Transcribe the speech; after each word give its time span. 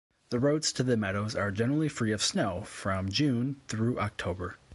The 0.31 0.39
roads 0.39 0.73
to 0.73 0.81
the 0.81 0.97
meadows 0.97 1.35
are 1.35 1.51
generally 1.51 1.87
free 1.87 2.11
of 2.11 2.23
snow 2.23 2.61
from 2.63 3.09
June 3.09 3.57
through 3.67 3.99
October. 3.99 4.55